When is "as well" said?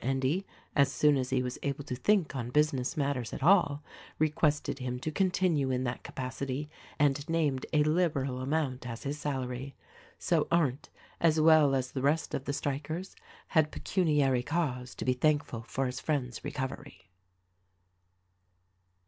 11.19-11.75